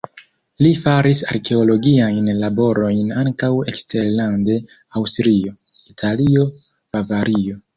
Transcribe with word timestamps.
Li 0.65 0.69
faris 0.83 1.19
arkeologiajn 1.33 2.31
laborojn 2.39 3.13
ankaŭ 3.25 3.51
eksterlande: 3.75 4.57
Aŭstrio, 5.03 5.55
Italio, 5.93 6.49
Bavario. 6.97 7.63